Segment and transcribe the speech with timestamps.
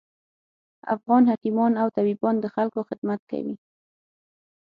[0.95, 3.55] افغان حکیمان او طبیبان د خلکوخدمت کوي